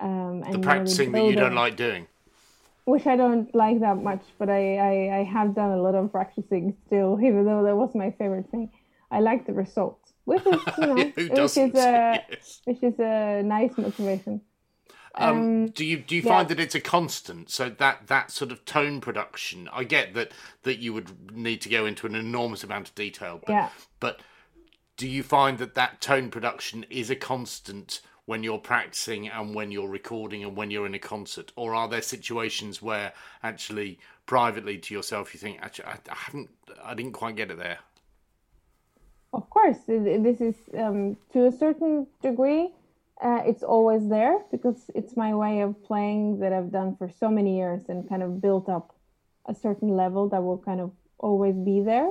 [0.00, 2.06] Um, and the practicing really that you don't like doing.
[2.86, 6.12] Which I don't like that much, but I, I, I have done a lot of
[6.12, 8.70] practicing still, even though that was my favorite thing.
[9.10, 12.60] I like the result, which is you know, which is a yes.
[12.64, 14.40] which is a nice motivation.
[15.16, 17.48] Um, um, do you do you find that it's a constant?
[17.48, 20.32] So that that sort of tone production, I get that
[20.64, 23.68] that you would need to go into an enormous amount of detail, but yeah.
[24.00, 24.20] but
[24.96, 29.70] do you find that that tone production is a constant when you're practicing and when
[29.70, 34.78] you're recording and when you're in a concert, or are there situations where actually privately
[34.78, 36.50] to yourself you think actually I, I haven't
[36.82, 37.78] I didn't quite get it there?
[39.32, 42.70] Of course, this is um, to a certain degree
[43.22, 47.30] uh, it's always there because it's my way of playing that I've done for so
[47.30, 48.94] many years and kind of built up
[49.46, 52.10] a certain level that will kind of always be there.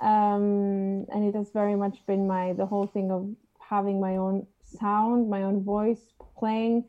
[0.00, 3.28] Um, and it has very much been my the whole thing of
[3.60, 4.46] having my own
[4.78, 6.00] sound, my own voice,
[6.38, 6.84] playing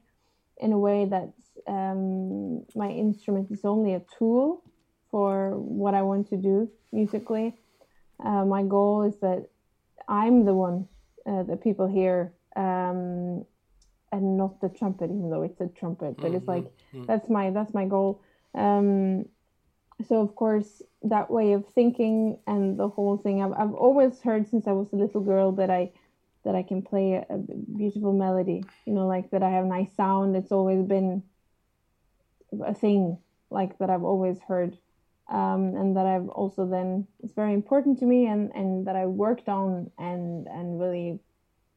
[0.57, 1.33] in a way that
[1.67, 4.63] um, my instrument is only a tool
[5.11, 7.55] for what I want to do musically.
[8.23, 9.47] Uh, my goal is that
[10.07, 10.87] I'm the one
[11.25, 13.45] uh, that people hear um,
[14.11, 16.17] and not the trumpet, even though it's a trumpet.
[16.17, 16.35] But mm-hmm.
[16.35, 17.05] it's like mm-hmm.
[17.05, 18.21] that's my that's my goal.
[18.55, 19.25] Um,
[20.07, 24.49] so of course that way of thinking and the whole thing I've, I've always heard
[24.49, 25.91] since I was a little girl that I
[26.43, 27.37] that I can play a,
[27.75, 28.63] beautiful melody.
[28.85, 30.35] You know, like that I have nice sound.
[30.35, 31.23] It's always been
[32.65, 33.17] a thing
[33.49, 34.77] like that I've always heard.
[35.29, 39.05] Um, and that I've also then it's very important to me and and that I
[39.05, 41.19] worked on and and really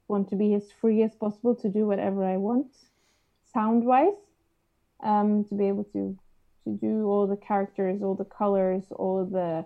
[0.08, 2.74] want to be as free as possible to do whatever I want,
[3.52, 4.18] sound wise,
[5.00, 6.18] um, to be able to
[6.64, 9.64] to do all the characters, all the colors, all the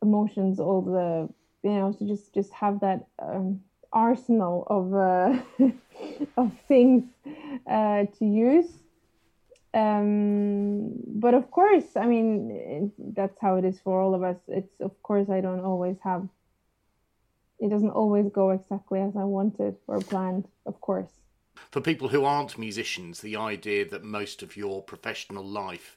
[0.00, 1.28] emotions, all the
[1.68, 3.60] you know, to just just have that um,
[3.92, 5.38] arsenal of uh,
[6.36, 7.04] of things
[7.66, 8.70] uh, to use.
[9.74, 14.36] Um, but of course, I mean, that's how it is for all of us.
[14.48, 16.28] It's of course I don't always have
[17.58, 21.10] it doesn't always go exactly as I wanted or planned, of course.
[21.70, 25.96] For people who aren't musicians, the idea that most of your professional life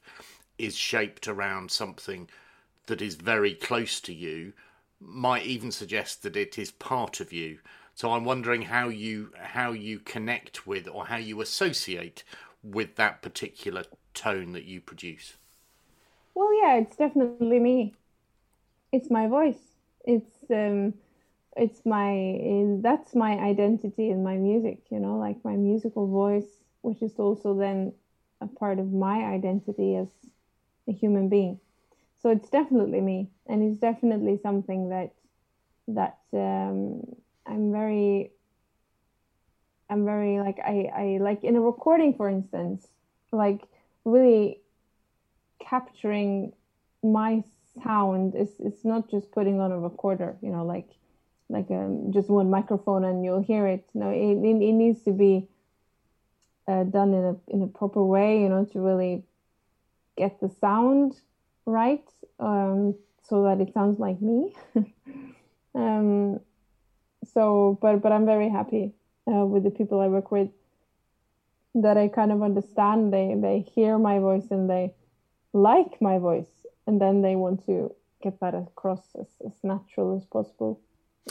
[0.58, 2.30] is shaped around something
[2.88, 4.54] that is very close to you
[4.99, 7.60] might even suggest that it is part of you.
[8.02, 12.24] So I'm wondering how you how you connect with or how you associate
[12.64, 13.84] with that particular
[14.16, 15.38] tone that you produce.
[16.34, 17.94] Well, yeah, it's definitely me.
[18.92, 19.62] It's my voice.
[20.04, 20.96] It's um
[21.56, 26.50] it's my that's my identity in my music you know like my musical voice
[26.82, 27.94] which is also then
[28.40, 30.08] a part of my identity as
[30.88, 31.60] a human being
[32.24, 35.12] so it's definitely me and it's definitely something that
[35.90, 37.04] that um,
[37.45, 38.32] i'm very
[39.89, 42.88] i'm very like i i like in a recording for instance
[43.32, 43.62] like
[44.06, 44.60] really
[45.60, 46.51] capturing
[47.04, 47.43] my
[47.84, 50.89] sound is it's not just putting on a recorder you know like
[51.51, 53.86] like um, just one microphone and you'll hear it.
[53.93, 55.47] No, it, it, it needs to be
[56.67, 59.23] uh, done in a in a proper way, you know, to really
[60.17, 61.13] get the sound
[61.65, 62.08] right,
[62.39, 64.56] um, so that it sounds like me.
[65.75, 66.39] um,
[67.34, 68.94] so, but but I'm very happy
[69.28, 70.50] uh, with the people I work with.
[71.76, 73.13] That I kind of understand.
[73.13, 74.94] They they hear my voice and they
[75.54, 80.26] like my voice, and then they want to get that across as, as natural as
[80.26, 80.80] possible.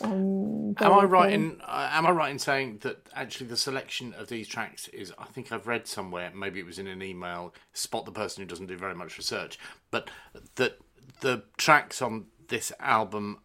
[0.03, 4.15] Um, am I right in uh, Am I right in saying that actually the selection
[4.15, 5.13] of these tracks is?
[5.19, 7.53] I think I've read somewhere, maybe it was in an email.
[7.73, 9.59] Spot the person who doesn't do very much research,
[9.91, 10.09] but
[10.55, 10.79] that
[11.21, 13.41] the tracks on this album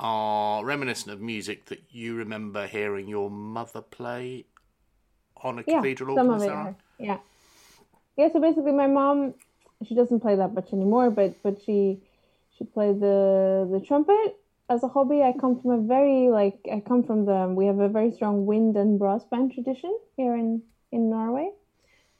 [0.00, 4.44] are reminiscent of music that you remember hearing your mother play
[5.42, 6.40] on a Yeah, cathedral some organ.
[6.40, 6.50] of it.
[6.50, 6.76] right?
[6.98, 7.18] Yeah,
[8.16, 8.32] yeah.
[8.32, 9.34] So basically, my mom,
[9.86, 12.00] she doesn't play that much anymore, but but she
[12.56, 14.36] she played the the trumpet
[14.68, 15.22] as a hobby.
[15.22, 18.46] I come from a very like I come from the we have a very strong
[18.46, 21.50] wind and brass band tradition here in in Norway.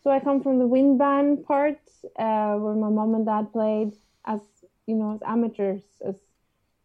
[0.03, 1.81] So I come from the wind band part
[2.19, 3.95] uh, where my mom and dad played
[4.27, 4.41] as
[4.87, 6.17] you know as amateurs as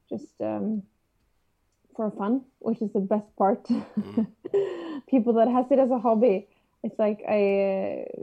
[0.10, 0.84] just um,
[1.96, 3.66] for fun, which is the best part.
[5.10, 6.48] People that has it as a hobby,
[6.84, 7.40] it's like I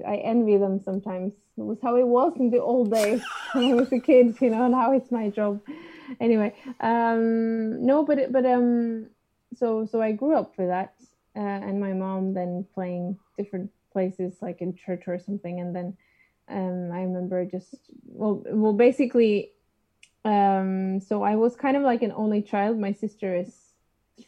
[0.06, 1.32] uh, I envy them sometimes.
[1.58, 3.22] It was how it was in the old days
[3.52, 5.60] when I was a kid, you know, now it's my job.
[6.20, 9.08] Anyway, um, no, but but um,
[9.56, 10.94] so so I grew up with that,
[11.34, 15.96] uh, and my mom then playing different places like in church or something, and then
[16.48, 19.50] um, I remember just well well basically
[20.26, 22.78] um, so I was kind of like an only child.
[22.78, 23.54] My sister is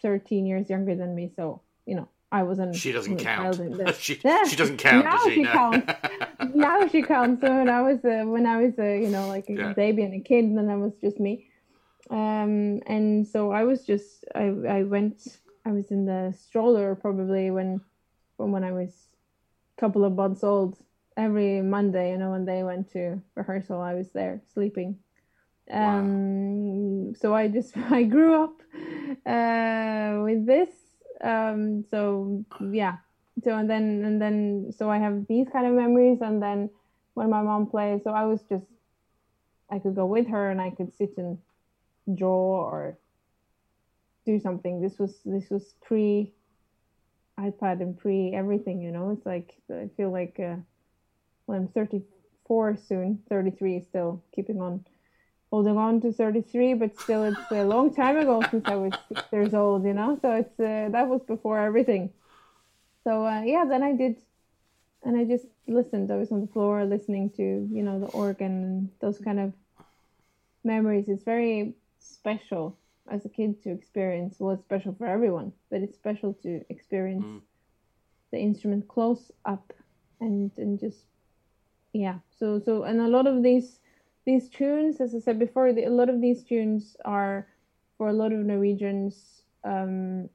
[0.03, 2.77] 13 years younger than me, so you know I wasn't.
[2.77, 3.57] She doesn't count.
[3.59, 5.35] child in the- she, Yeah, she doesn't count, now she?
[5.35, 5.53] she No.
[5.53, 5.93] counts.
[6.55, 7.41] now she counts.
[7.43, 9.73] So when I was uh, when I was uh, you know like a Yeah.
[9.73, 11.47] baby and a kid, then I was just me.
[12.11, 14.45] Um, and so I was just I
[14.79, 15.27] I went
[15.67, 17.81] I was in the stroller probably when
[18.37, 18.91] when when I was
[19.77, 20.77] a couple of months old.
[21.17, 24.99] Every Monday, you know, when they went to rehearsal, I was there sleeping.
[25.71, 28.63] Um, so I just I grew up
[29.27, 30.71] uh, with this.
[31.23, 32.99] Um, so yeah,
[33.43, 36.71] so and then and then so I have these kind of memories, and then
[37.15, 38.67] when my mom plays, so I was just
[39.71, 41.39] I could go with her and I could sit and
[42.15, 42.97] draw or
[44.25, 44.81] do something.
[44.81, 46.33] This was this was pre
[47.39, 49.11] iPad and pre everything, you know.
[49.11, 50.57] It's like I feel like uh,
[51.47, 54.85] when I'm 34 soon, 33 still keeping on
[55.51, 59.23] holding on to 33, but still it's a long time ago since I was six
[59.33, 60.19] years old, you know.
[60.21, 62.11] So it's uh, that was before everything.
[63.05, 64.17] So uh, yeah, then I did,
[65.03, 66.11] and I just listened.
[66.11, 69.53] I was on the floor listening to you know the organ and those kind of
[70.65, 71.09] memories.
[71.09, 72.79] It's very special
[73.11, 74.37] as a kid to experience.
[74.39, 77.43] Well, it's special for everyone, but it's special to experience
[78.31, 79.73] the instrument close up
[80.21, 81.05] and and just
[81.93, 82.19] yeah.
[82.39, 83.81] So so and a lot of these
[84.29, 87.49] these tunes, as I said before, the, a lot of these tunes are
[87.97, 90.29] for a lot of Norwegians um,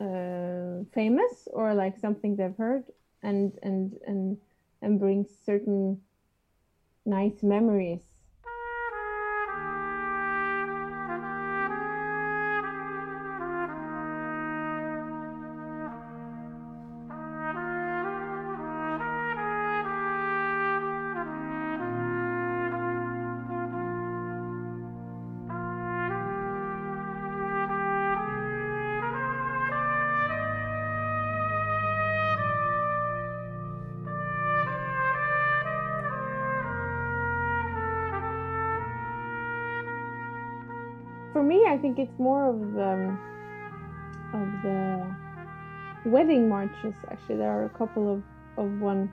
[0.00, 2.84] uh, famous or like something they've heard
[3.24, 4.38] and and and
[4.80, 6.00] and brings certain
[7.04, 8.13] nice memories.
[41.34, 43.18] For me, I think it's more of the um,
[44.32, 46.94] of the wedding marches.
[47.10, 48.22] Actually, there are a couple of
[48.56, 49.10] of one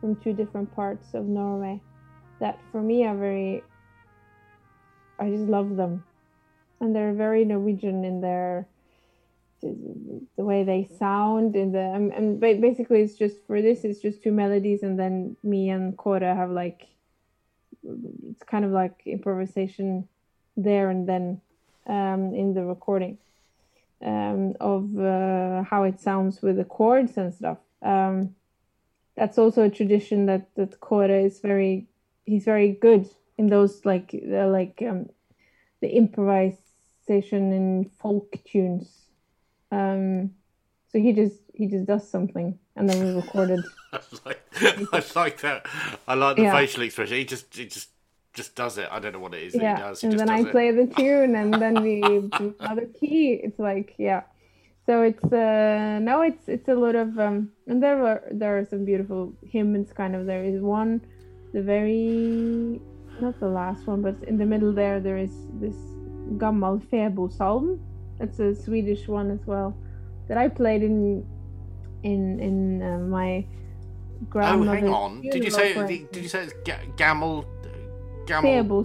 [0.00, 1.82] from two different parts of Norway
[2.38, 3.64] that for me are very.
[5.18, 6.04] I just love them,
[6.80, 8.68] and they're very Norwegian in their
[9.60, 14.30] the way they sound in the and, basically it's just for this it's just two
[14.30, 16.86] melodies and then me and Kåre have like
[17.82, 20.06] it's kind of like improvisation
[20.58, 21.40] there and then
[21.86, 23.18] um, in the recording
[24.04, 27.58] um, of uh, how it sounds with the chords and stuff.
[27.82, 28.34] Um,
[29.16, 31.86] that's also a tradition that that Kåre is very
[32.24, 35.06] he's very good in those like uh, like um,
[35.80, 38.90] the improvisation in folk tunes.
[39.70, 40.32] Um,
[40.88, 43.64] so he just he just does something and then we recorded.
[43.92, 44.42] I like,
[44.92, 45.66] I like that.
[46.06, 46.52] I like the Yeah.
[46.52, 47.16] facial expression.
[47.16, 47.88] He just, he just,
[48.36, 48.88] just does it.
[48.90, 50.00] I don't know what it is that he does.
[50.00, 50.50] He and just then I it.
[50.52, 52.00] play the tune, and then we
[52.38, 53.40] do another key.
[53.42, 54.22] It's like yeah,
[54.86, 58.64] so it's uh no, it's it's a lot of um, and there are there are
[58.64, 59.92] some beautiful hymns.
[59.92, 61.00] Kind of there is one,
[61.52, 62.80] the very
[63.20, 65.76] not the last one, but in the middle there there is this
[66.38, 67.78] Gammal Febo
[68.20, 69.74] It's a Swedish one as well
[70.28, 71.24] that I played in
[72.02, 73.46] in in uh, my
[74.34, 75.20] Oh, hang on.
[75.20, 75.74] Did you say?
[75.74, 76.86] for- Did you say it's Ga-
[78.26, 78.84] Gamel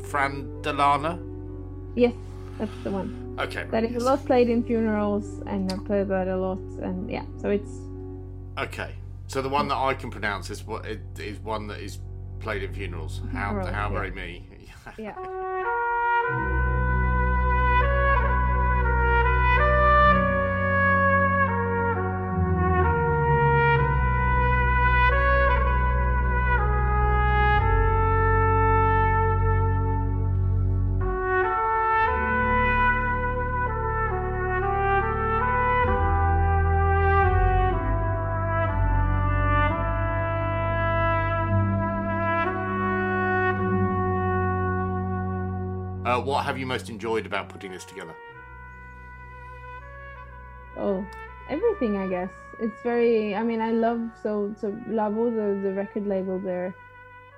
[0.00, 1.18] Frandalana?
[1.94, 2.14] Yes,
[2.58, 3.36] that's the one.
[3.38, 3.66] Okay.
[3.70, 4.02] That is yes.
[4.02, 7.70] a lot played in funerals, and I play that a lot, and yeah, so it's
[8.58, 8.94] Okay.
[9.28, 11.98] So the one that I can pronounce is what it is one that is
[12.38, 13.20] played in funerals.
[13.32, 14.48] How how very me.
[14.98, 15.14] yeah.
[46.16, 48.14] Uh, what have you most enjoyed about putting this together?
[50.78, 51.04] Oh,
[51.50, 52.30] everything, I guess.
[52.58, 53.34] It's very.
[53.34, 56.38] I mean, I love so so Lawo, the the record label.
[56.38, 56.74] They're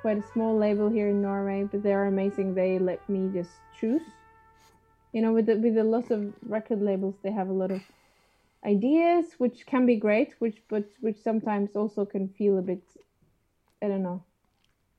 [0.01, 2.55] quite a small label here in Norway, but they're amazing.
[2.55, 3.51] They let me just
[3.81, 4.03] choose.
[5.13, 7.81] You know, with the, with a lot of record labels, they have a lot of
[8.65, 12.85] ideas, which can be great, which but which sometimes also can feel a bit.
[13.83, 14.23] I don't know,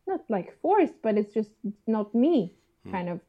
[0.06, 1.52] not like forced, but it's just
[1.88, 2.56] not me,
[2.92, 3.22] kind of.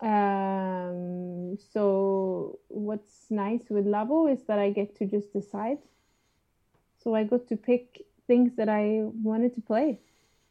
[0.00, 5.78] Um, so what's nice with Lawo is that I get to just decide.
[7.02, 10.00] So I got to pick things that I wanted to play,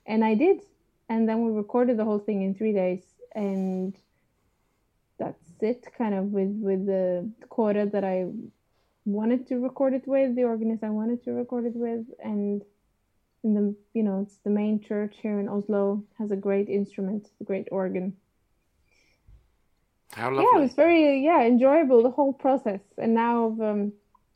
[0.05, 0.61] and I did.
[1.09, 3.95] And then we recorded the whole thing in three days, and
[5.17, 5.85] that's it.
[5.97, 8.25] Kind of with with the quota that I
[9.05, 12.61] wanted to record it with, the organist I wanted to record it with, and
[13.43, 17.29] in the you know it's the main church here in Oslo has a great instrument,
[17.39, 18.17] a great organ
[20.17, 20.45] How lovely.
[20.51, 22.81] yeah, it was very yeah enjoyable the whole process.
[22.97, 23.93] And now um,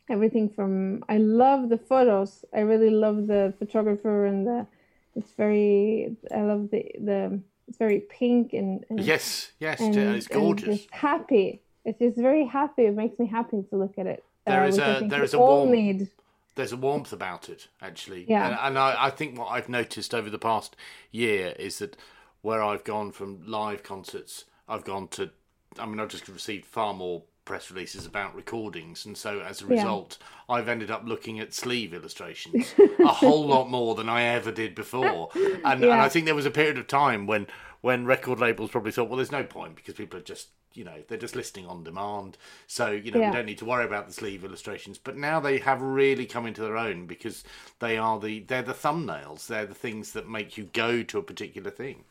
[0.10, 2.46] everything from I love the photos.
[2.54, 4.68] I really love the photographer and the
[5.16, 10.28] it's very I love the the it's very pink and, and yes, yes, and, it's
[10.28, 10.80] and gorgeous.
[10.82, 11.62] just happy.
[11.86, 12.84] It's just very happy.
[12.86, 14.24] It makes me happy to look at it.
[14.46, 16.10] There uh, is a- there is a all warm- need.
[16.56, 18.26] There's a warmth about it, actually.
[18.28, 18.46] Yeah.
[18.46, 20.76] And, and I, I think what I've noticed over the past
[21.10, 21.96] year is that
[22.42, 25.32] where I've gone from live concerts, I've gone to,
[25.80, 29.06] I mean, I've just received far more press releases about recordings.
[29.06, 29.96] And so as a Yeah.
[29.96, 30.18] result,
[30.48, 34.76] I've ended up looking at sleeve illustrations a whole lot more than I ever did
[34.76, 35.32] before.
[35.64, 37.48] And, and I think there was a period of time when,
[37.82, 41.04] when record labels probably thought, well, there's no point because people are just, you know,
[41.08, 42.38] they're just listing on demand.
[42.68, 43.22] So, you know, Yeah.
[43.22, 44.98] we don't need to worry about the sleeve illustrations.
[44.98, 47.44] But now they have really come into their own because
[47.80, 49.48] they are the they're the thumbnails.
[49.48, 52.04] They're the things that make you go to a particular thing.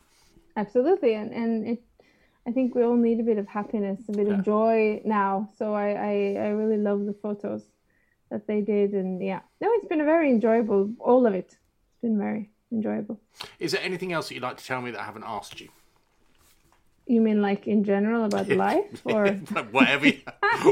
[0.55, 1.83] Absolutely, and and it.
[2.47, 4.33] I think we all need a bit of happiness, a bit Yeah.
[4.39, 5.49] of joy now.
[5.57, 6.13] So I, I
[6.45, 7.63] I really love the photos
[8.31, 10.91] that they did, and yeah, no, it's been a very enjoyable.
[10.99, 11.45] All of it,
[11.91, 13.19] it's been very enjoyable.
[13.59, 15.69] Is there anything else that you'd like to tell me that I haven't asked you?
[17.07, 19.27] You mean like in general about life, or
[19.71, 20.19] whatever, you,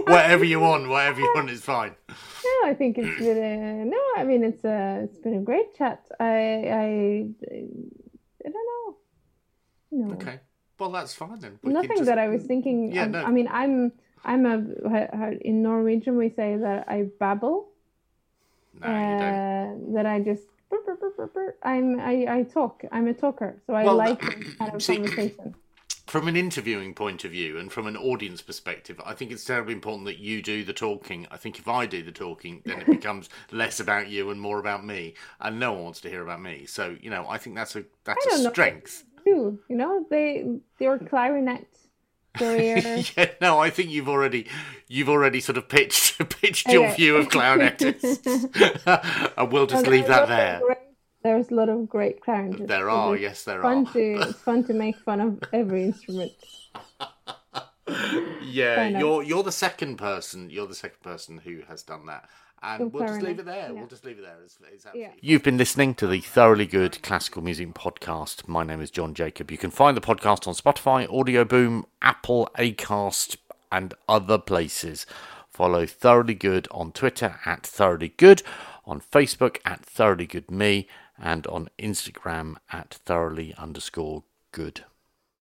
[0.05, 1.93] whatever you want, whatever you want is fine.
[2.07, 2.55] no?
[2.69, 4.01] I think it's been a, no.
[4.15, 5.99] I mean it's a it's been a great chat.
[6.19, 6.25] I
[6.83, 6.87] I
[8.45, 8.95] I don't know.
[9.91, 10.39] No, Okay,
[10.79, 11.59] well that's fine then.
[11.63, 12.91] We nothing just- that I was thinking.
[12.91, 13.23] Yeah, um, no.
[13.23, 13.91] I mean I'm
[14.25, 17.69] I'm a in Norwegian we say that I babble.
[18.81, 19.21] No, you don't.
[19.21, 20.43] uh, that I just.
[21.63, 22.83] I'm I, I talk.
[22.91, 25.55] I'm a talker, so I Well, like kind of see- conversation.
[26.07, 29.73] From an interviewing point of view and from an audience perspective, I think it's terribly
[29.75, 31.27] important that you do the talking.
[31.29, 34.57] I think if I do the talking, then it becomes less about you and more
[34.57, 36.65] about me, and no one wants to hear about me.
[36.65, 38.49] So you know, I think that's a that's a don't know.
[39.25, 41.67] Too, you know, they your clarinet
[42.37, 42.77] career.
[43.17, 44.47] yeah, no, I think you've already
[44.87, 50.19] you've already sort of pitched pitched your view of clarinetists, and we'll just leave that
[50.19, 50.59] a lot of there.
[50.65, 50.77] great-
[51.23, 52.67] There's a lot of great clarinetists.
[52.67, 53.93] There are, it's yes, there fun are.
[53.93, 56.31] to it's fun to make fun of every instrument.
[58.41, 60.49] Yeah, you're you're the second person.
[60.49, 62.29] You're the second person who has done that.
[62.61, 63.67] And So we'll just clarinet, leave it there.
[63.67, 63.71] yeah.
[63.71, 64.37] We'll just leave it there.
[64.43, 64.85] It's, it's.
[64.93, 65.11] Yeah.
[65.21, 68.47] You've been listening to the Thoroughly Good Classical Music Podcast.
[68.47, 69.49] My name is Jon Jacob.
[69.49, 73.37] You can find the podcast on Spotify, Audioboom, Apple, Acast,
[73.71, 75.05] and other places.
[75.49, 78.43] Follow Thoroughly Good on Twitter at Thoroughly Good,
[78.85, 80.87] on Facebook at Thoroughly Good Me,
[81.17, 84.83] and on Instagram at Thoroughly underscore Good.